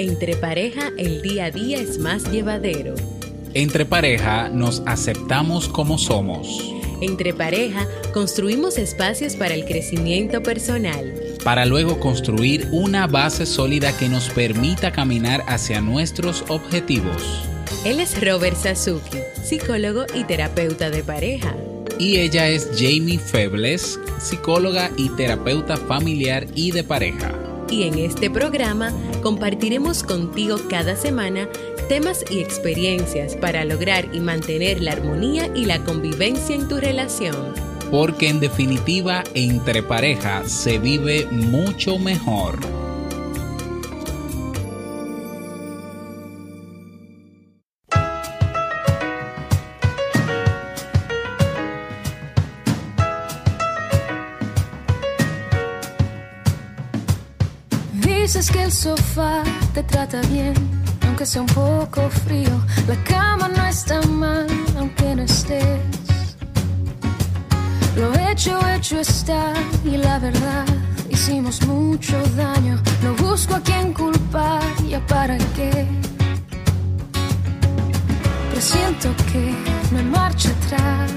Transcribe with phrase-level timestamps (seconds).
[0.00, 2.94] Entre pareja el día a día es más llevadero.
[3.52, 6.74] Entre pareja nos aceptamos como somos.
[7.02, 11.12] Entre pareja construimos espacios para el crecimiento personal.
[11.44, 17.22] Para luego construir una base sólida que nos permita caminar hacia nuestros objetivos.
[17.84, 21.54] Él es Robert Sasuki, psicólogo y terapeuta de pareja.
[21.98, 27.34] Y ella es Jamie Febles, psicóloga y terapeuta familiar y de pareja.
[27.68, 31.48] Y en este programa compartiremos contigo cada semana
[31.88, 37.54] temas y experiencias para lograr y mantener la armonía y la convivencia en tu relación.
[37.90, 42.79] Porque en definitiva, entre pareja se vive mucho mejor.
[58.32, 59.42] Dices que el sofá
[59.74, 60.54] te trata bien,
[61.04, 62.64] aunque sea un poco frío.
[62.86, 64.46] La cama no está mal,
[64.78, 65.80] aunque no estés.
[67.96, 69.52] Lo hecho, hecho está,
[69.84, 70.64] y la verdad,
[71.08, 72.80] hicimos mucho daño.
[73.02, 75.88] No busco a quien culpar, ya para qué.
[78.48, 79.52] Pero siento que
[79.90, 81.10] no marcha atrás.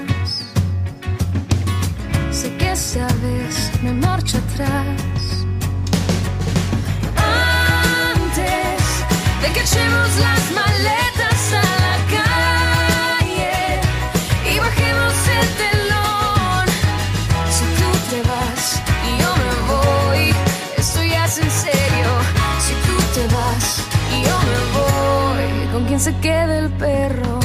[2.32, 5.13] Sé que esta vez hay marcha atrás.
[9.44, 13.56] De que echemos las maletas a la calle
[14.50, 16.66] y bajemos el telón.
[17.56, 20.34] Si tú te vas y yo me voy,
[20.78, 22.10] esto ya es en serio.
[22.64, 23.66] Si tú te vas
[24.14, 27.43] y yo me voy, ¿con quién se queda el perro?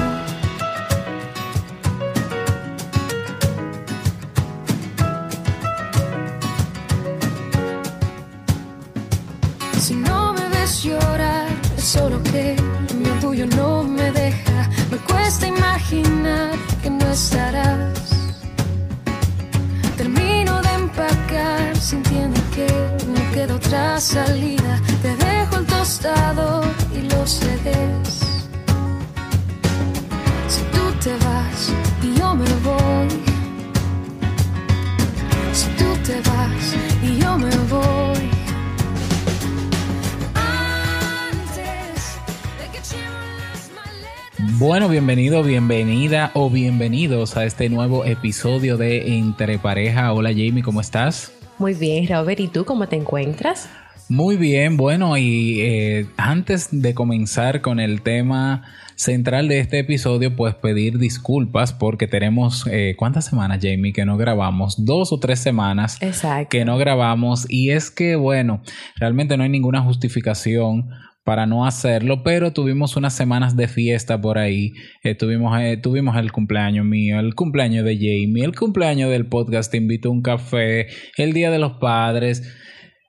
[45.09, 50.13] Bienvenido, bienvenida o bienvenidos a este nuevo episodio de Entre Pareja.
[50.13, 51.33] Hola Jamie, ¿cómo estás?
[51.57, 53.67] Muy bien, Robert, ¿y tú cómo te encuentras?
[54.07, 58.61] Muy bien, bueno, y eh, antes de comenzar con el tema
[58.93, 64.15] central de este episodio, pues pedir disculpas porque tenemos, eh, ¿cuántas semanas, Jamie, que no
[64.15, 64.85] grabamos?
[64.85, 66.49] Dos o tres semanas Exacto.
[66.49, 68.61] que no grabamos y es que, bueno,
[68.95, 70.91] realmente no hay ninguna justificación
[71.29, 74.73] para no hacerlo, pero tuvimos unas semanas de fiesta por ahí.
[75.03, 79.69] Eh, tuvimos, eh, tuvimos el cumpleaños mío, el cumpleaños de Jamie, el cumpleaños del podcast
[79.69, 82.51] Te invito a un café, el Día de los Padres,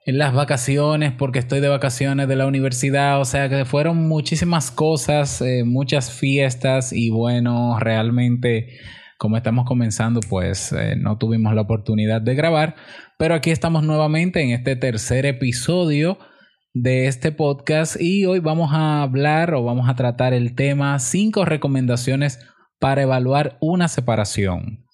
[0.05, 5.41] las vacaciones, porque estoy de vacaciones de la universidad, o sea que fueron muchísimas cosas,
[5.41, 8.67] eh, muchas fiestas y bueno, realmente
[9.17, 12.75] como estamos comenzando, pues no tuvimos la oportunidad de grabar,
[13.17, 16.19] pero aquí estamos nuevamente en este tercer episodio
[16.73, 21.43] de este podcast y hoy vamos a hablar o vamos a tratar el tema cinco
[21.43, 22.39] recomendaciones
[22.79, 24.85] para evaluar una separación.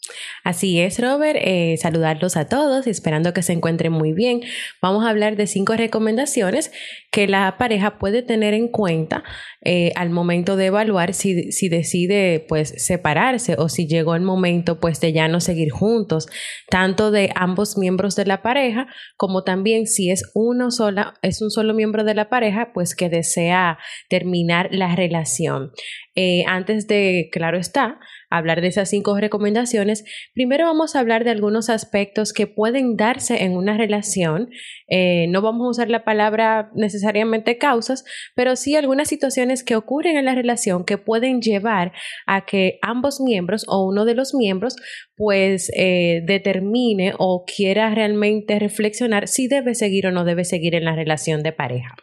[0.44, 1.38] Así es, Robert.
[1.42, 4.42] Eh, saludarlos a todos, esperando que se encuentren muy bien.
[4.82, 6.72] Vamos a hablar de cinco recomendaciones
[7.12, 9.24] que la pareja puede tener en cuenta
[9.64, 14.80] eh, al momento de evaluar si, si decide pues separarse o si llegó el momento
[14.80, 16.28] pues de ya no seguir juntos,
[16.70, 21.50] tanto de ambos miembros de la pareja como también si es uno sola, es un
[21.50, 23.78] solo miembro de la pareja pues que desea
[24.10, 25.72] terminar la relación.
[26.16, 31.32] Eh, antes de, claro está, hablar de esas cinco recomendaciones, primero vamos a hablar de
[31.32, 34.50] algunos aspectos que pueden darse en una relación.
[34.90, 38.04] Eh, no vamos a usar la palabra necesariamente causas,
[38.36, 41.94] pero sí algunas situaciones que ocurren en la relación que pueden llevar
[42.26, 44.76] a que ambos miembros o uno de los miembros
[45.16, 50.86] pues eh, determine o quiera realmente reflexionar si debe seguir o no debe seguir en
[50.86, 51.96] la relación de pareja.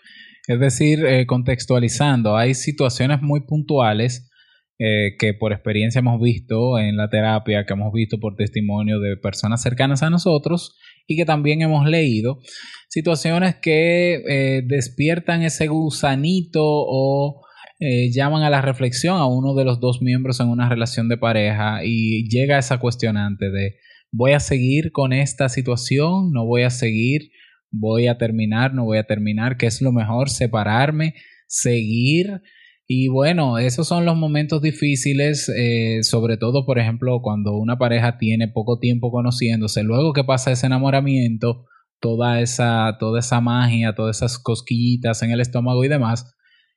[0.46, 4.30] Es decir, eh, contextualizando, hay situaciones muy puntuales
[4.78, 9.16] eh, que por experiencia hemos visto en la terapia, que hemos visto por testimonio de
[9.16, 10.76] personas cercanas a nosotros
[11.06, 12.38] y que también hemos leído,
[12.88, 17.42] situaciones que eh, despiertan ese gusanito o
[17.80, 21.18] eh, llaman a la reflexión a uno de los dos miembros en una relación de
[21.18, 23.76] pareja y llega esa cuestionante de
[24.10, 27.30] voy a seguir con esta situación, no voy a seguir,
[27.70, 31.14] voy a terminar, no voy a terminar, qué es lo mejor, separarme,
[31.48, 32.40] seguir.
[32.86, 38.18] Y bueno, esos son los momentos difíciles, eh, sobre todo, por ejemplo, cuando una pareja
[38.18, 41.64] tiene poco tiempo conociéndose, luego que pasa ese enamoramiento,
[41.98, 46.34] toda esa, toda esa magia, todas esas cosquillitas en el estómago y demás,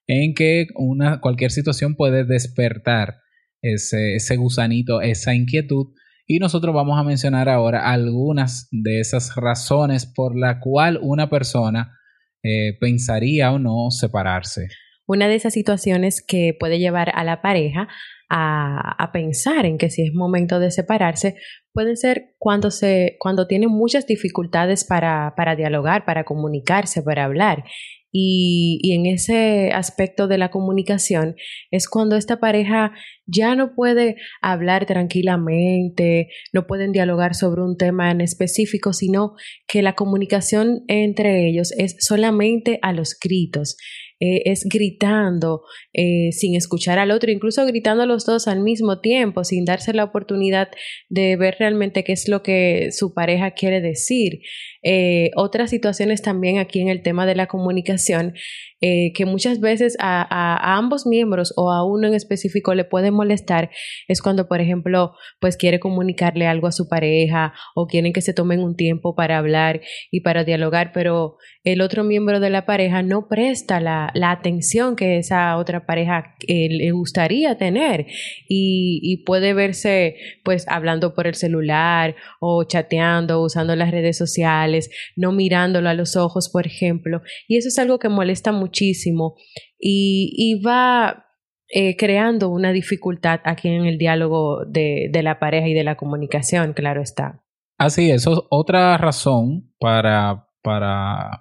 [0.07, 3.17] en que una, cualquier situación puede despertar
[3.61, 5.87] ese, ese gusanito, esa inquietud.
[6.25, 11.97] Y nosotros vamos a mencionar ahora algunas de esas razones por la cual una persona
[12.43, 14.69] eh, pensaría o no separarse.
[15.07, 17.87] Una de esas situaciones que puede llevar a la pareja
[18.29, 21.35] a, a, pensar en que si es momento de separarse
[21.71, 27.63] puede ser cuando se cuando tienen muchas dificultades para, para dialogar, para comunicarse, para hablar.
[28.11, 31.35] Y, y, en ese aspecto de la comunicación
[31.71, 32.93] es cuando esta pareja
[33.25, 39.33] ya no puede hablar tranquilamente, no pueden dialogar sobre un tema en específico, sino
[39.67, 43.77] que la comunicación entre ellos es solamente a los gritos
[44.19, 45.61] eh, es gritando
[45.93, 50.03] eh, sin escuchar al otro, incluso gritando los dos al mismo tiempo, sin darse la
[50.03, 50.69] oportunidad
[51.09, 54.39] de ver realmente qué es lo que su pareja quiere decir.
[54.89, 58.35] Eh, otras situaciones también aquí en el tema de la comunicación,
[58.79, 63.69] eh, que muchas veces a, ambos miembros o a uno en específico le puede molestar,
[64.07, 65.11] es cuando, por ejemplo,
[65.41, 69.37] pues quiere comunicarle algo a su pareja o quieren que se tomen un tiempo para
[69.37, 71.35] hablar y para dialogar, pero
[71.65, 76.35] el otro miembro de la pareja no presta la, la atención que esa otra pareja
[76.47, 78.05] eh, le gustaría tener.
[78.47, 84.76] Y, y puede verse pues hablando por el celular o chateando, usando las redes sociales
[85.15, 87.21] no mirándolo a los ojos, por ejemplo.
[87.47, 89.35] Y eso es algo que molesta muchísimo
[89.79, 91.25] y, va
[91.69, 95.95] eh, creando una dificultad aquí en el diálogo de, de la pareja y de la
[95.95, 97.43] comunicación, claro está.
[97.77, 101.39] Así, eso es otra razón para, para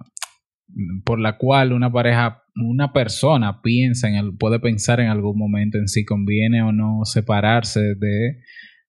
[1.04, 5.78] por la cual una pareja, una persona piensa en el, puede pensar en algún momento
[5.78, 8.40] en si conviene o no separarse de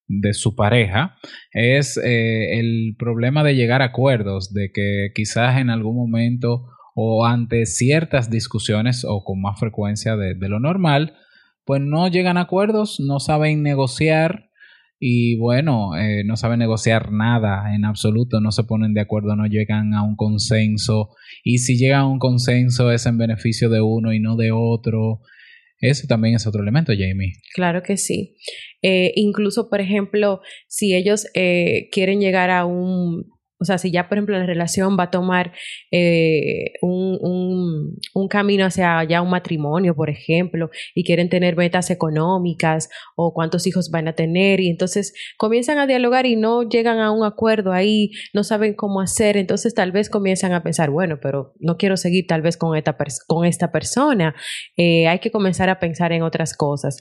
[0.07, 1.17] de su pareja
[1.51, 7.25] es eh, el problema de llegar a acuerdos, de que quizás en algún momento o
[7.25, 11.13] ante ciertas discusiones o con más frecuencia de, lo normal,
[11.65, 14.49] pues no llegan a acuerdos, no saben negociar
[14.99, 19.45] y bueno, eh, no saben negociar nada en absoluto, no se ponen de acuerdo, no
[19.45, 21.09] llegan a un consenso
[21.43, 25.21] y si llegan a un consenso es en beneficio de uno y no de otro
[25.79, 27.33] eso también es otro elemento, Jamie.
[27.53, 28.35] Claro que sí.
[28.81, 33.25] Eh, incluso, por ejemplo, si ellos eh, quieren llegar a un,
[33.59, 35.51] o sea, si ya, por ejemplo, la relación va a tomar
[35.91, 41.89] eh, un, un, un, camino hacia ya un matrimonio, por ejemplo, y quieren tener metas
[41.89, 46.99] económicas o cuántos hijos van a tener, y entonces comienzan a dialogar y no llegan
[46.99, 51.19] a un acuerdo ahí, no saben cómo hacer, entonces tal vez comienzan a pensar, bueno,
[51.21, 52.95] pero no quiero seguir tal vez con esta,
[53.27, 54.35] con esta persona,
[54.75, 56.99] eh, hay que comenzar a pensar en otras cosas.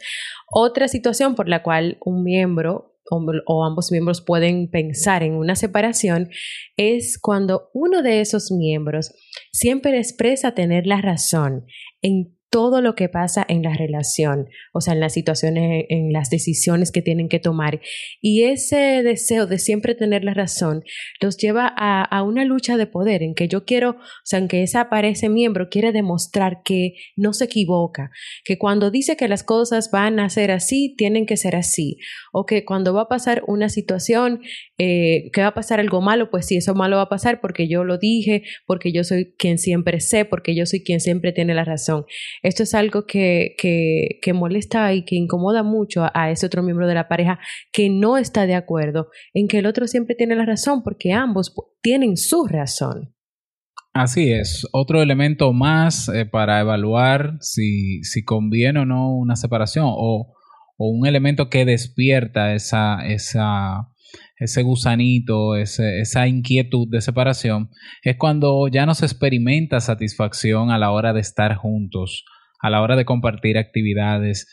[0.50, 6.30] Otra situación por la cual un miembro o, ambos miembros pueden pensar en una separación
[6.76, 9.14] es cuando uno de esos miembros
[9.52, 11.66] siempre expresa tener la razón
[12.02, 16.30] en todo lo que pasa en la relación, o sea, en las situaciones, en las
[16.30, 17.82] decisiones que tienen que tomar.
[18.22, 20.82] Y ese deseo de siempre tener la razón
[21.20, 24.62] los lleva a, una lucha de poder en que yo quiero, o sea, en que
[24.62, 28.10] esa ese miembro quiere demostrar que no se equivoca,
[28.42, 31.98] que cuando dice que las cosas van a ser así, tienen que ser así,
[32.32, 34.40] o que cuando va a pasar una situación,
[34.78, 37.68] eh, que va a pasar algo malo, pues sí, eso malo va a pasar porque
[37.68, 41.52] yo lo dije, porque yo soy quien siempre sé, porque yo soy quien siempre tiene
[41.52, 42.06] la razón.
[42.46, 46.94] Esto es algo que, que, molesta y que incomoda mucho a, ese otro miembro de
[46.94, 47.40] la pareja
[47.72, 51.52] que no está de acuerdo en que el otro siempre tiene la razón porque ambos
[51.82, 53.12] tienen su razón.
[53.92, 59.86] Así es, otro elemento más eh, para evaluar si, si conviene o no una separación
[59.88, 60.32] o,
[60.76, 63.88] o un elemento que despierta esa, esa,
[64.38, 67.70] ese gusanito, esa inquietud de separación,
[68.04, 72.24] es cuando ya no se experimenta satisfacción a la hora de estar juntos,
[72.60, 74.46] a la hora de compartir actividades,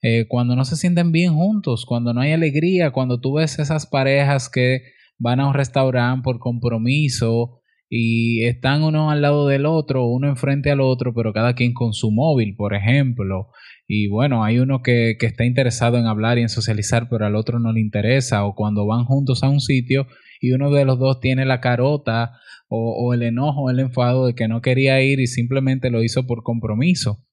[0.00, 3.86] eh, cuando no se sienten bien juntos, cuando no hay alegría, cuando tú ves esas
[3.86, 4.82] parejas que
[5.18, 7.60] van a un restaurante por compromiso
[7.90, 11.94] y están uno al lado del otro, uno enfrente al otro, pero cada quien con
[11.94, 13.48] su móvil, por ejemplo.
[13.88, 17.34] Y bueno, hay uno que, que está interesado en hablar y en socializar, pero al
[17.34, 18.44] otro no le interesa.
[18.44, 20.06] O cuando van juntos a un sitio
[20.40, 22.32] y uno de los dos tiene la carota
[22.68, 26.26] o, o el enojo, el enfado de que no quería ir y simplemente lo hizo
[26.26, 27.24] por compromiso.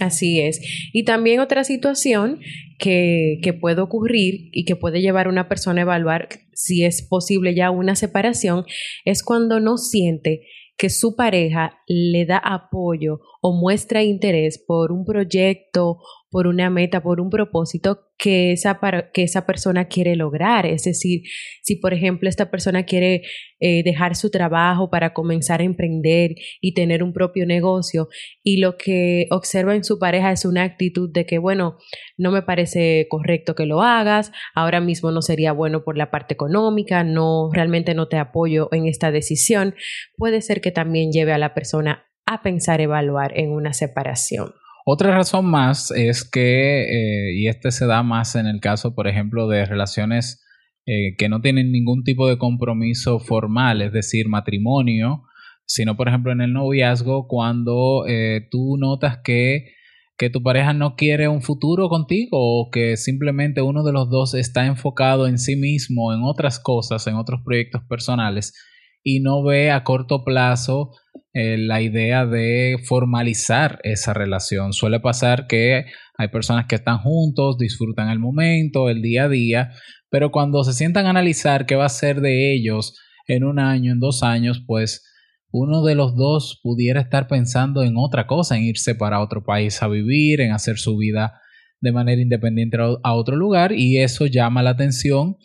[0.00, 0.60] Así es.
[0.92, 2.40] Y también otra situación
[2.78, 7.02] que, que puede ocurrir y que puede llevar a una persona a evaluar si es
[7.02, 8.64] posible ya una separación
[9.04, 10.42] es cuando no siente
[10.78, 15.98] que su pareja le da apoyo o muestra interés por un proyecto,
[16.30, 18.78] por una meta, por un propósito que esa,
[19.14, 20.66] que esa persona quiere lograr.
[20.66, 21.22] Es decir,
[21.62, 23.22] si por ejemplo esta persona quiere
[23.60, 28.08] eh, dejar su trabajo para comenzar a emprender y tener un propio negocio
[28.42, 31.78] y lo que observa en su pareja es una actitud de que, bueno,
[32.16, 36.34] no me parece correcto que lo hagas, ahora mismo no sería bueno por la parte
[36.34, 39.74] económica, no, realmente no te apoyo en esta decisión,
[40.16, 44.52] puede ser que también lleve a la persona a pensar evaluar en una separación.
[44.90, 49.06] Otra razón más es que, eh, y este se da más en el caso, por
[49.06, 50.42] ejemplo, de relaciones
[50.86, 55.24] eh, que no tienen ningún tipo de compromiso formal, es decir, matrimonio,
[55.66, 59.74] sino, por ejemplo, en el noviazgo, cuando eh, tú notas que,
[60.16, 64.32] que tu pareja no quiere un futuro contigo o que simplemente uno de los dos
[64.32, 68.54] está enfocado en sí mismo, en otras cosas, en otros proyectos personales
[69.02, 70.90] y no ve a corto plazo
[71.32, 74.72] eh, la idea de formalizar esa relación.
[74.72, 75.84] Suele pasar que
[76.16, 79.70] hay personas que están juntos, disfrutan el momento, el día a día,
[80.10, 83.92] pero cuando se sientan a analizar qué va a ser de ellos en un año,
[83.92, 85.04] en dos años, pues
[85.50, 89.82] uno de los dos pudiera estar pensando en otra cosa, en irse para otro país
[89.82, 91.40] a vivir, en hacer su vida
[91.80, 95.36] de manera independiente a otro lugar y eso llama la atención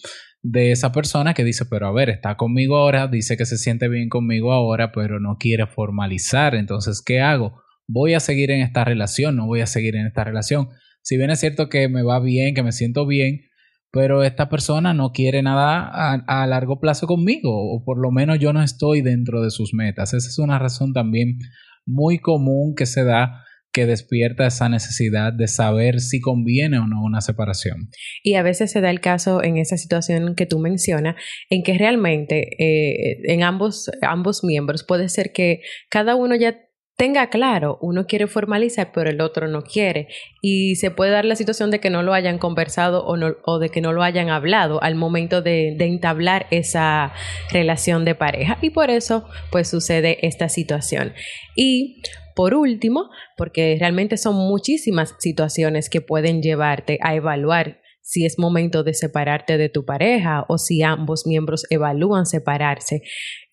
[0.43, 3.87] de esa persona que dice, pero a ver, está conmigo ahora, dice que se siente
[3.87, 6.53] bien conmigo ahora, pero no quiere formalizar.
[6.53, 7.61] Entonces, ¿qué hago?
[7.87, 9.37] ¿Voy a seguir en esta relación?
[9.37, 10.67] ¿No voy a seguir en esta relación?
[11.01, 13.45] Si bien es cierto que me va bien, que me siento bien,
[13.89, 18.51] pero esta persona no quiere nada a, largo plazo conmigo, o por lo menos yo
[18.51, 20.13] no estoy dentro de sus metas.
[20.13, 21.39] Esa es una razón también
[21.85, 27.03] muy común que se da que despierta esa necesidad de saber si conviene o no
[27.03, 27.89] una separación.
[28.23, 31.15] Y a veces se da el caso en esa situación que tú mencionas,
[31.49, 36.55] en que realmente eh, en ambos, ambos miembros puede ser que cada uno ya
[37.03, 40.07] tenga claro, uno quiere formalizar, pero el otro no quiere.
[40.41, 43.59] Y se puede dar la situación de que no lo hayan conversado o, no, o
[43.59, 47.11] de que no lo hayan hablado al momento de, entablar esa
[47.51, 48.57] relación de pareja.
[48.61, 51.11] Y por eso, pues sucede esta situación.
[51.57, 52.01] Y
[52.37, 58.85] por último, porque realmente son muchísimas situaciones que pueden llevarte a evaluar si es momento
[58.85, 63.01] de separarte de tu pareja o si ambos miembros evalúan separarse.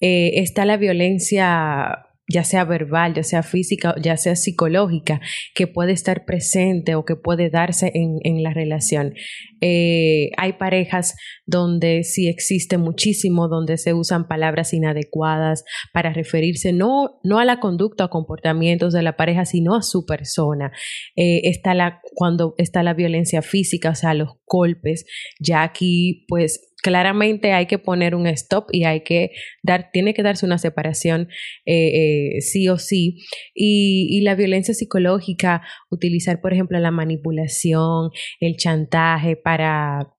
[0.00, 5.20] Eh, está la violencia ya sea verbal, ya sea física, ya sea psicológica,
[5.54, 9.14] que puede estar presente o que puede darse en, en la relación.
[9.60, 11.16] Eh, hay parejas
[11.50, 17.58] donde sí existe muchísimo, donde se usan palabras inadecuadas para referirse no, no a la
[17.58, 20.72] conducta o comportamientos de la pareja, sino a su persona.
[21.16, 25.04] Eh, está la, cuando está la violencia física, o sea, los golpes,
[25.40, 30.22] ya aquí pues claramente hay que poner un stop y hay que dar, tiene que
[30.22, 31.28] darse una separación
[31.66, 33.18] eh, eh, sí o sí.
[33.54, 40.14] Y, y, la violencia psicológica, utilizar, por ejemplo, la manipulación, el chantaje para,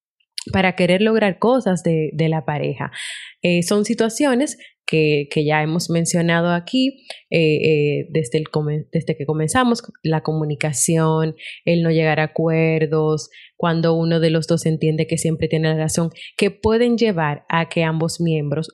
[0.51, 2.91] para querer lograr cosas de, de la pareja.
[3.41, 8.45] Eh, son situaciones que, que, ya hemos mencionado aquí eh, eh, desde, el,
[8.91, 14.65] desde que comenzamos, la comunicación, el no llegar a acuerdos, cuando uno de los dos
[14.65, 18.69] entiende que siempre tiene la razón, que pueden llevar a que ambos miembros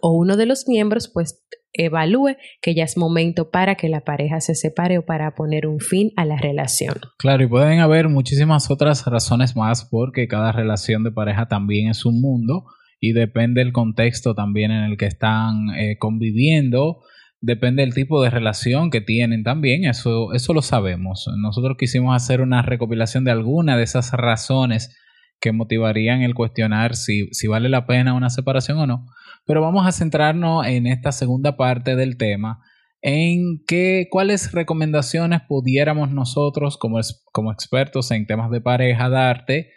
[0.00, 1.42] o uno de los miembros pues
[1.72, 5.80] evalúe que ya es momento para que la pareja se separe o para poner un
[5.80, 6.94] fin a la relación.
[7.18, 12.04] Claro, y pueden haber muchísimas otras razones más porque cada relación de pareja también es
[12.04, 12.64] un mundo
[13.00, 17.00] y depende del contexto también en el que están eh, conviviendo,
[17.40, 21.26] depende del tipo de relación que tienen también, eso, eso lo sabemos.
[21.38, 24.96] Nosotros quisimos hacer una recopilación de algunas de esas razones
[25.40, 29.06] que motivarían el cuestionar si, si vale la pena una separación o no.
[29.46, 32.60] Pero vamos a centrarnos en esta segunda parte del tema,
[33.02, 37.00] en qué, cuáles recomendaciones pudiéramos nosotros como,
[37.32, 39.70] como expertos en temas de pareja darte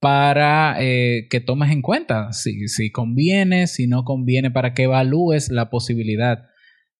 [0.00, 5.50] para eh, que tomes en cuenta si, si conviene, si no conviene, para que evalúes
[5.50, 6.38] la posibilidad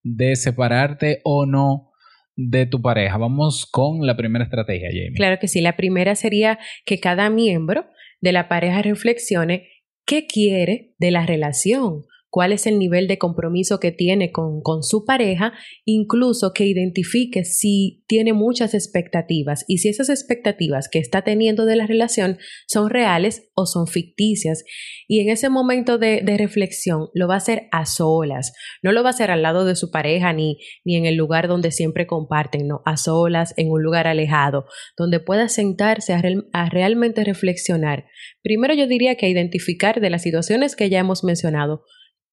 [0.02, 1.92] de separarte o no
[2.34, 3.16] de tu pareja.
[3.18, 5.14] Vamos con la primera estrategia, Jamie.
[5.14, 5.60] Claro que sí.
[5.60, 7.86] La primera sería que cada miembro
[8.20, 9.68] de la pareja reflexione
[10.08, 12.06] qué quiere de la relación.
[12.30, 15.52] Cuál es el nivel de compromiso que tiene con, con, su pareja,
[15.85, 21.76] incluso que identifique si tiene muchas expectativas y si esas expectativas que está teniendo de
[21.76, 24.64] la relación son reales o son ficticias.
[25.06, 29.02] Y en ese momento de, de reflexión lo va a hacer a solas, no lo
[29.02, 32.06] va a hacer al lado de su pareja ni, ni en el lugar donde siempre
[32.06, 34.66] comparten, no, a solas, en un lugar alejado,
[34.97, 38.04] donde pueda sentarse a, a realmente reflexionar.
[38.42, 41.85] Primero yo diría que identificar de las situaciones que ya hemos mencionado,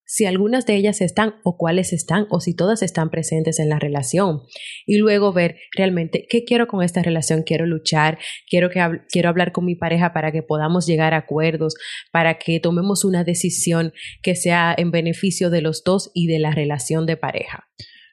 [0.06, 3.80] si algunas de ellas están o cuáles están o si todas están presentes en la
[3.80, 4.42] relación
[4.86, 8.20] y luego ver realmente qué quiero con esta relación, quiero luchar,
[8.50, 11.76] quiero que quiero hablar con mi pareja para que podamos llegar a acuerdos,
[12.12, 16.52] para que tomemos una decisión que sea en beneficio de los dos y de la
[16.52, 17.68] relación de pareja.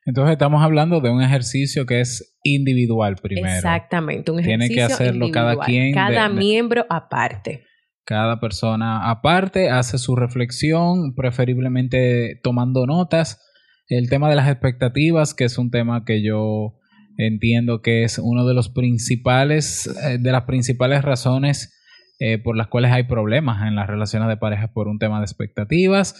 [0.04, 3.54] Entonces estamos hablando de un ejercicio que es individual primero.
[3.54, 5.94] Exactamente, un ejercicio Tiene que hacerlo cada quien.
[5.94, 7.64] Cada de, miembro aparte.
[8.04, 13.40] Cada persona aparte hace su reflexión, preferiblemente tomando notas.
[13.88, 16.78] El tema de las expectativas, que es un tema que yo
[17.18, 21.78] entiendo que es uno de los principales, eh, de las principales razones
[22.24, 25.24] eh, por las cuales hay problemas en las relaciones de pareja por un tema de
[25.24, 26.14] expectativas.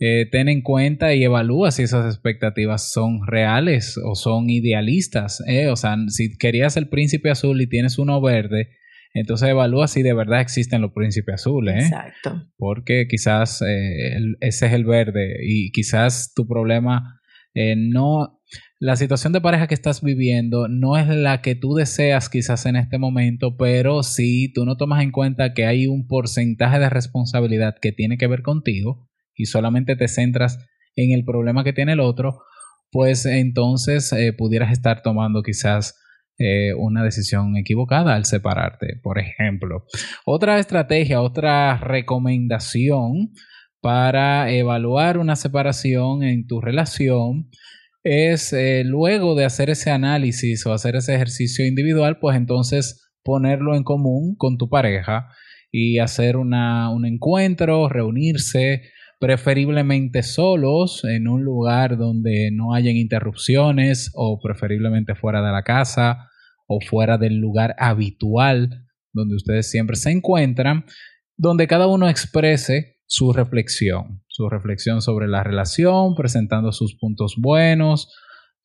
[0.00, 5.40] Eh, ten en cuenta y evalúa si esas expectativas son reales o son idealistas.
[5.46, 5.68] Eh.
[5.68, 8.70] O sea, si querías el príncipe azul y tienes uno verde,
[9.14, 11.76] entonces evalúa si de verdad existen los príncipes azules.
[11.76, 11.86] ¿eh?
[11.86, 12.50] Exacto.
[12.56, 17.20] Porque quizás eh, el, ese es el verde y quizás tu problema
[17.54, 18.40] eh, no...
[18.80, 22.76] La situación de pareja que estás viviendo no es la que tú deseas quizás en
[22.76, 27.76] este momento, pero si tú no tomas en cuenta que hay un porcentaje de responsabilidad
[27.80, 30.58] que tiene que ver contigo y solamente te centras
[30.96, 32.40] en el problema que tiene el otro,
[32.90, 35.98] pues entonces eh, pudieras estar tomando quizás
[36.38, 39.86] eh, una decisión equivocada al separarte, por ejemplo.
[40.24, 43.32] Otra estrategia, otra recomendación
[43.80, 47.50] para evaluar una separación en tu relación
[48.02, 53.74] es eh, luego de hacer ese análisis o hacer ese ejercicio individual, pues entonces ponerlo
[53.74, 55.28] en común con tu pareja
[55.70, 58.82] y hacer una, un encuentro, reunirse,
[59.24, 66.28] preferiblemente solos en un lugar donde no hayan interrupciones o preferiblemente fuera de la casa
[66.66, 70.84] o fuera del lugar habitual donde ustedes siempre se encuentran,
[71.38, 78.12] donde cada uno exprese su reflexión, su reflexión sobre la relación, presentando sus puntos buenos,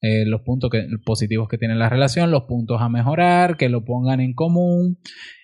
[0.01, 0.69] eh, los puntos
[1.05, 4.99] positivos que tiene la relación, los puntos a mejorar, que lo pongan en común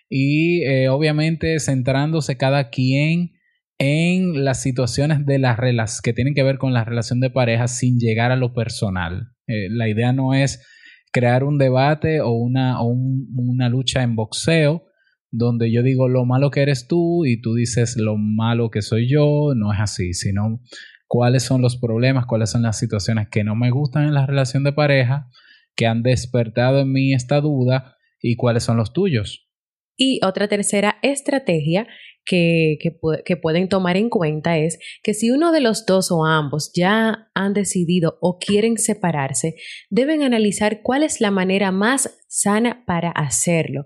[0.10, 3.35] y eh, obviamente centrándose cada quien
[3.78, 7.68] en las situaciones de las relaciones que tienen que ver con la relación de pareja
[7.68, 9.30] sin llegar a lo personal.
[9.48, 10.66] Eh, la idea no es
[11.12, 14.84] crear un debate o, una, o un, una lucha en boxeo
[15.32, 19.10] donde yo digo lo malo que eres tú y tú dices lo malo que soy
[19.10, 20.62] yo, no es así, sino
[21.08, 24.64] cuáles son los problemas, cuáles son las situaciones que no me gustan en la relación
[24.64, 25.30] de pareja,
[25.76, 29.50] que han despertado en mí esta duda y cuáles son los tuyos.
[29.98, 31.88] Y otra tercera estrategia
[32.26, 32.78] que,
[33.26, 37.30] que, pueden tomar en cuenta es que si uno de los dos o ambos ya
[37.34, 39.56] han decidido o quieren separarse,
[39.90, 43.86] deben analizar cuál es la manera más sana para hacerlo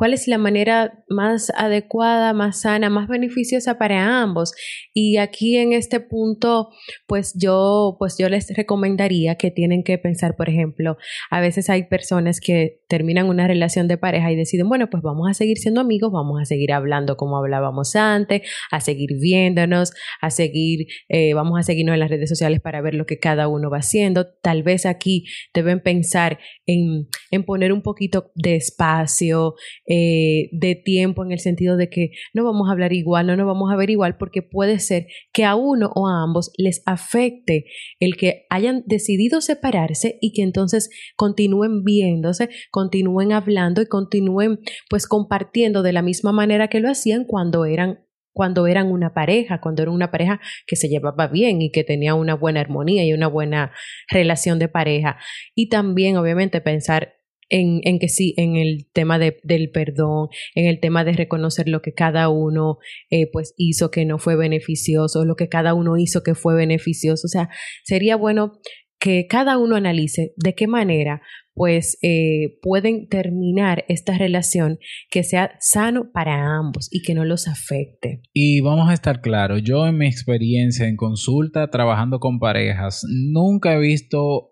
[0.00, 4.54] cuál es la manera más adecuada, más sana, más beneficiosa para ambos.
[4.94, 6.70] Y aquí en este punto,
[7.06, 10.96] pues yo, pues yo les recomendaría que tienen que pensar, por ejemplo,
[11.30, 15.28] a veces hay personas que terminan una relación de pareja y deciden, bueno, pues vamos
[15.28, 20.30] a seguir siendo amigos, vamos a seguir hablando como hablábamos antes, a seguir viéndonos, a
[20.30, 23.68] seguir, eh, vamos a seguirnos en las redes sociales para ver lo que cada uno
[23.68, 24.26] va haciendo.
[24.42, 29.56] Tal vez aquí deben pensar en, en poner un poquito de espacio,
[29.92, 33.44] eh, de tiempo en el sentido de que no vamos a hablar igual, no nos
[33.44, 37.64] vamos a ver igual, porque puede ser que a uno o a ambos les afecte
[37.98, 45.08] el que hayan decidido separarse y que entonces continúen viéndose, continúen hablando y continúen pues
[45.08, 47.98] compartiendo de la misma manera que lo hacían cuando eran
[48.32, 52.14] cuando eran una pareja, cuando era una pareja que se llevaba bien y que tenía
[52.14, 53.72] una buena armonía y una buena
[54.08, 55.18] relación de pareja.
[55.56, 57.19] Y también, obviamente, pensar
[57.50, 61.68] en, en, que sí, en el tema de, del perdón, en el tema de reconocer
[61.68, 62.78] lo que cada uno
[63.10, 67.26] eh, pues hizo que no fue beneficioso, lo que cada uno hizo que fue beneficioso.
[67.26, 67.50] O sea,
[67.84, 68.52] sería bueno
[68.98, 71.22] que cada uno analice de qué manera
[71.54, 74.78] pues eh, pueden terminar esta relación
[75.10, 78.22] que sea sano para ambos y que no los afecte.
[78.32, 83.74] Y vamos a estar claros, yo en mi experiencia en consulta trabajando con parejas, nunca
[83.74, 84.49] he visto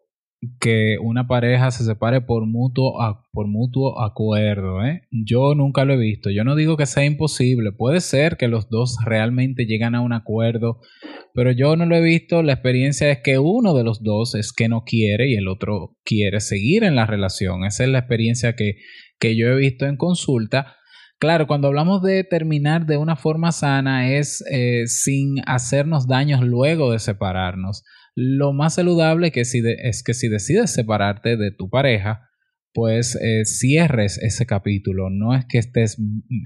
[0.61, 2.95] que una pareja se separe por mutuo,
[3.33, 4.85] por mutuo acuerdo.
[4.85, 5.03] ¿eh?
[5.11, 6.31] Yo nunca lo he visto.
[6.31, 7.73] Yo no digo que sea imposible.
[7.73, 10.81] Puede ser que los dos realmente llegan a un acuerdo,
[11.35, 12.43] pero yo no lo he visto.
[12.43, 15.97] La experiencia es que uno de los dos es que no quiere y el otro
[16.05, 17.65] quiere seguir en la relación.
[17.65, 18.77] Esa es la experiencia que,
[19.19, 20.77] que yo he visto en consulta.
[21.19, 26.93] Claro, cuando hablamos de terminar de una forma sana es eh, sin hacernos daños luego
[26.93, 27.83] de separarnos.
[28.21, 32.23] Lo más saludable que si de- es que si decides separarte de tu pareja,
[32.75, 35.09] pues eh, cierres ese capítulo.
[35.09, 35.97] No es que estés,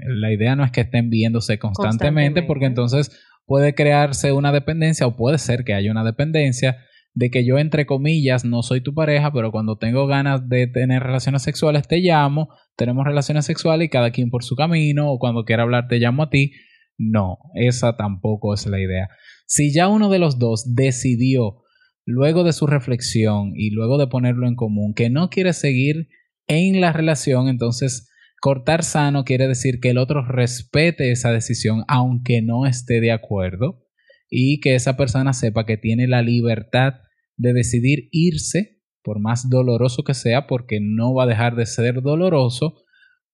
[0.07, 1.99] la idea no es que estén viéndose constantemente,
[2.43, 2.43] Constantemente.
[2.43, 3.11] porque entonces
[3.47, 6.77] puede crearse una dependencia o puede ser que haya una dependencia
[7.15, 11.03] de que yo, entre comillas, no soy tu pareja, pero cuando tengo ganas de tener
[11.03, 15.45] relaciones sexuales te llamo, tenemos relaciones sexuales y cada quien por su camino, o cuando
[15.45, 16.53] quiera hablar te llamo a ti.
[16.99, 19.09] No, esa tampoco es la idea.
[19.47, 21.62] Si ya uno de los dos decidió,
[22.05, 26.09] luego de su reflexión y luego de ponerlo en común, que no quiere seguir
[26.49, 28.09] en la relación, entonces
[28.41, 33.87] cortar sano quiere decir que el otro respete esa decisión aunque no esté de acuerdo
[34.29, 36.95] y que esa persona sepa que tiene la libertad
[37.37, 42.03] de decidir irse, por más doloroso que sea, porque no va a dejar de ser
[42.03, 42.82] doloroso,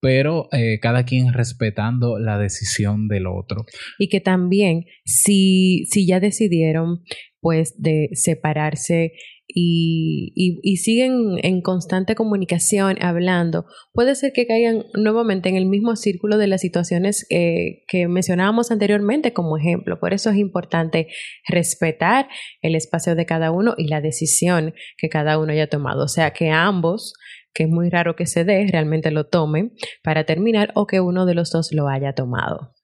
[0.01, 3.65] pero eh, cada quien respetando la decisión del otro.
[3.99, 7.03] y que también si, si ya decidieron
[7.41, 9.13] pues de separarse
[9.51, 10.33] y,
[10.63, 16.37] y, siguen en constante comunicación hablando, puede ser que caigan nuevamente en el mismo círculo
[16.37, 19.99] de las situaciones eh, que mencionábamos anteriormente como ejemplo.
[19.99, 21.09] Por eso es importante
[21.49, 22.29] respetar
[22.61, 26.05] el espacio de cada uno y la decisión que cada uno haya tomado.
[26.05, 27.15] O sea, que ambos
[27.55, 31.27] que es muy raro que se dé, realmente lo tomen para terminar o que uno
[31.27, 32.75] de los dos lo haya tomado.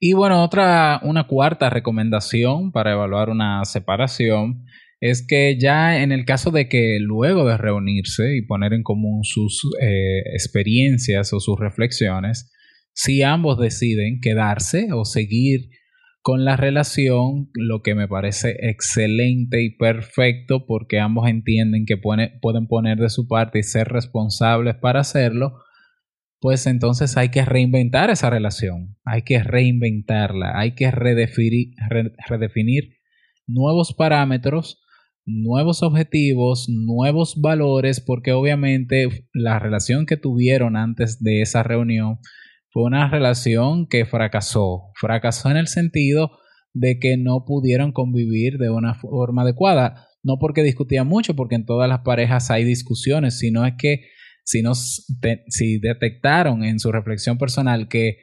[0.00, 4.64] Y bueno, otra, una cuarta recomendación para evaluar una separación
[5.00, 9.22] es que ya en el caso de que luego de reunirse y poner en común
[9.22, 12.50] sus eh, experiencias o sus reflexiones,
[12.92, 15.68] si ambos deciden quedarse o seguir
[16.24, 22.66] con la relación, lo que me parece excelente y perfecto porque ambos entienden que pueden
[22.66, 25.58] poner de su parte y ser responsables para hacerlo,
[26.40, 32.84] pues entonces hay que reinventar esa relación, hay que reinventarla, hay que redefinir, re- redefinir
[33.46, 34.82] nuevos parámetros,
[35.26, 42.16] nuevos objetivos, nuevos valores, porque obviamente la relación que tuvieron antes de esa reunión
[42.74, 46.32] fue una relación que fracasó, fracasó en el sentido
[46.72, 51.66] de que no pudieron convivir de una forma adecuada, no porque discutían mucho, porque en
[51.66, 54.06] todas las parejas hay discusiones, sino es que
[54.42, 55.06] si, nos,
[55.80, 58.16] detectaron en su reflexión personal que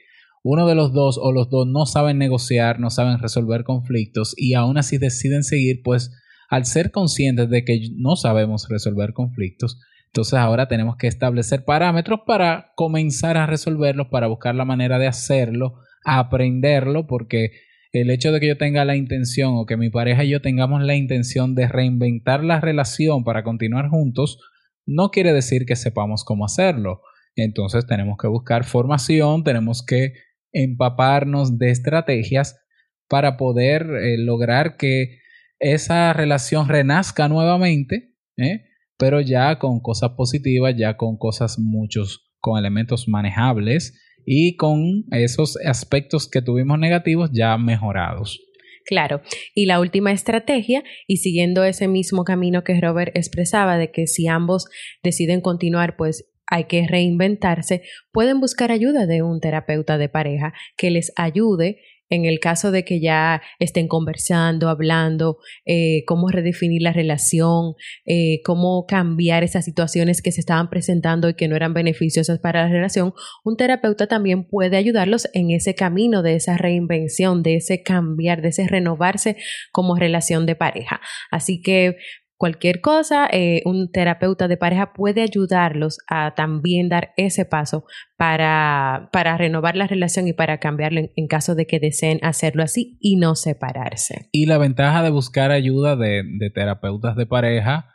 [0.43, 4.55] uno de los dos o los dos no saben negociar, no saben resolver conflictos y
[4.55, 6.11] aún así deciden seguir, pues
[6.49, 9.79] al ser conscientes de que no sabemos resolver conflictos,
[10.11, 15.07] entonces ahora tenemos que establecer parámetros para comenzar a resolverlos, para buscar la manera de
[15.07, 17.51] hacerlo, aprenderlo, porque
[17.93, 20.81] el hecho de que yo tenga la intención o que mi pareja y yo tengamos
[20.81, 24.37] la intención de reinventar la relación para continuar juntos,
[24.85, 27.01] no quiere decir que sepamos cómo hacerlo.
[27.37, 30.11] Entonces tenemos que buscar formación, tenemos que
[30.51, 32.59] empaparnos de estrategias
[33.07, 35.19] para poder eh, lograr que
[35.59, 38.65] esa relación renazca nuevamente, ¿eh?
[39.01, 45.57] Pero ya con cosas positivas, ya con cosas muchos, con elementos manejables y con esos
[45.65, 48.39] aspectos que tuvimos negativos ya mejorados.
[48.85, 49.21] Claro,
[49.55, 54.27] y la última estrategia, y siguiendo ese mismo camino que Robert expresaba, de que si
[54.27, 54.67] ambos
[55.01, 60.91] deciden continuar, pues hay que reinventarse, pueden buscar ayuda de un terapeuta de pareja que
[60.91, 61.79] les ayude
[62.11, 67.73] en el caso de que ya estén conversando, hablando, eh, cómo redefinir la relación,
[68.05, 72.63] eh, cómo cambiar esas situaciones que se estaban presentando y que no eran beneficiosas para
[72.63, 73.13] la relación,
[73.45, 78.49] un terapeuta también puede ayudarlos en ese camino de esa reinvención, de ese cambiar, de
[78.49, 79.37] ese renovarse
[79.71, 80.99] como relación de pareja.
[81.31, 81.95] Así que
[82.41, 87.85] cualquier cosa, eh, un terapeuta de pareja puede ayudarlos a también dar ese paso
[88.17, 92.97] para, para renovar la relación y para cambiarlo en, caso de que deseen hacerlo así
[92.99, 94.27] y no separarse.
[94.31, 97.89] Y la ventaja de buscar ayuda de, terapeutas de pareja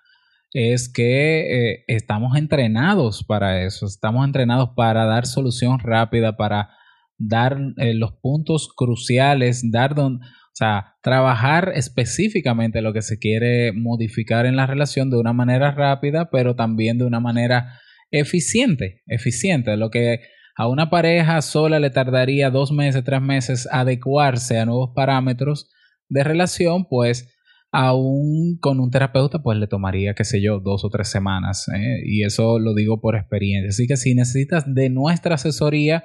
[0.53, 6.71] es que eh, estamos entrenados para eso, estamos entrenados para dar solución rápida, para
[7.19, 13.73] dar eh, los puntos cruciales, dar don, o sea, trabajar específicamente lo que se quiere
[13.73, 17.79] modificar en la relación de una manera rápida, pero también de una manera
[18.11, 20.21] eficiente, eficiente, lo que
[20.57, 25.71] a una pareja sola le tardaría dos meses, tres meses adecuarse a nuevos parámetros
[26.09, 27.37] de relación, pues
[27.71, 31.67] aún con un terapeuta, pues le tomaría, qué sé yo, dos o tres semanas.
[31.69, 32.01] ¿eh?
[32.07, 33.69] Y eso lo digo por experiencia.
[33.69, 36.05] Así que si necesitas de nuestra asesoría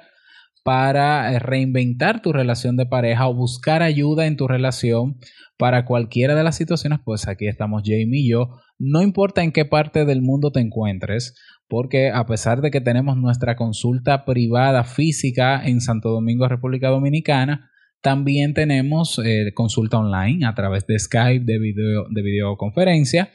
[0.62, 5.18] para eh, reinventar tu relación de pareja o buscar ayuda en tu relación
[5.58, 8.48] para cualquiera de las situaciones, pues aquí estamos Jamie y yo.
[8.78, 11.34] No importa en qué parte del mundo te encuentres,
[11.68, 17.70] porque a pesar de que tenemos nuestra consulta privada física en Santo Domingo, República Dominicana,
[18.02, 23.30] también tenemos eh, consulta online a través de Skype, de, video, de videoconferencia,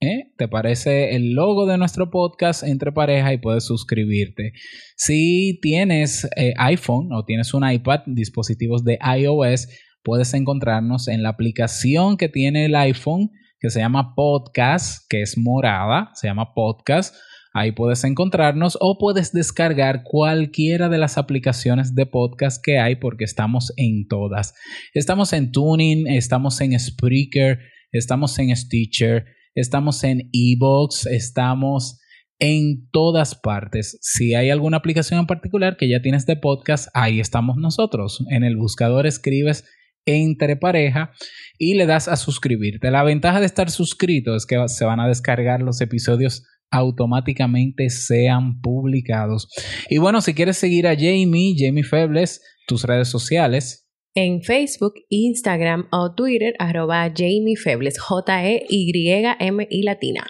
[0.00, 0.32] ¿Eh?
[0.36, 4.52] Te aparece el logo de nuestro podcast entre pareja y puedes suscribirte.
[4.96, 9.68] Si tienes eh, iPhone o tienes un iPad, dispositivos de iOS,
[10.02, 13.30] puedes encontrarnos en la aplicación que tiene el iPhone
[13.60, 17.14] que se llama Podcast, que es morada, se llama Podcast.
[17.52, 23.24] Ahí puedes encontrarnos o puedes descargar cualquiera de las aplicaciones de podcast que hay porque
[23.24, 24.54] estamos en todas.
[24.94, 27.58] Estamos en Tuning, estamos en Spreaker,
[27.90, 29.24] estamos en Stitcher,
[29.60, 32.00] estamos en Evox, estamos
[32.38, 33.98] en todas partes.
[34.00, 38.24] Si hay alguna aplicación en particular que ya tienes de podcast, ahí estamos nosotros.
[38.30, 39.64] En el buscador escribes
[40.06, 41.12] entre pareja
[41.58, 42.90] y le das a suscribirte.
[42.90, 48.60] La ventaja de estar suscrito es que se van a descargar los episodios automáticamente sean
[48.60, 49.48] publicados.
[49.88, 53.87] Y bueno, si quieres seguir a Jamie, Jamie Febles, tus redes sociales.
[54.20, 60.26] En Facebook, Instagram o Twitter, arroba Jamie Febles, J-E-Y-M y latina.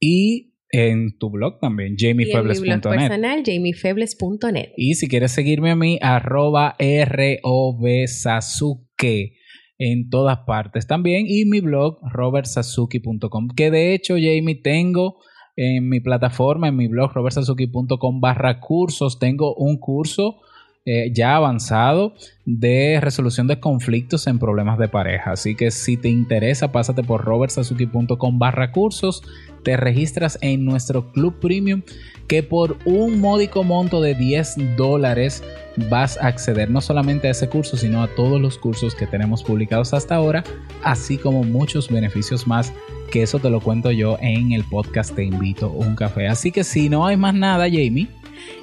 [0.00, 2.96] Y en tu blog también, Y en mi blog jamiefebles.net.
[2.96, 4.70] personal, jamiefebles.net.
[4.78, 6.74] Y si quieres seguirme a mí, arroba
[7.42, 9.34] robsasuke
[9.76, 11.26] en todas partes también.
[11.28, 13.48] Y mi blog, robertsazuki.com.
[13.54, 15.18] Que de hecho, Jamie, tengo
[15.54, 20.40] en mi plataforma, en mi blog, robertsazuki.com barra cursos, tengo un curso
[20.90, 22.14] eh, ya avanzado
[22.46, 25.32] de resolución de conflictos en problemas de pareja.
[25.32, 29.22] Así que si te interesa, pásate por robertsazuki.com barra cursos,
[29.64, 31.82] te registras en nuestro club premium
[32.26, 35.44] que por un módico monto de 10 dólares
[35.90, 39.44] vas a acceder no solamente a ese curso, sino a todos los cursos que tenemos
[39.44, 40.42] publicados hasta ahora,
[40.82, 42.72] así como muchos beneficios más,
[43.10, 46.28] que eso te lo cuento yo en el podcast Te invito a un café.
[46.28, 48.08] Así que si no hay más nada, Jamie,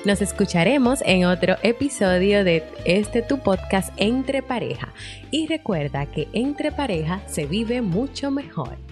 [0.06, 4.94] Nos escucharemos en otro episodio de este tu podcast Entre Pareja.
[5.32, 8.85] Y recuerda que entre pareja se vive mucho mejor.